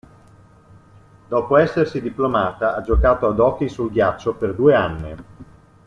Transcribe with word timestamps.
Dopo 1.27 1.57
essersi 1.57 2.01
diplomata 2.01 2.75
ha 2.75 2.81
giocato 2.81 3.27
ad 3.27 3.39
hockey 3.39 3.69
sul 3.69 3.91
ghiaccio 3.91 4.33
per 4.33 4.55
due 4.55 4.73
anni. 4.73 5.15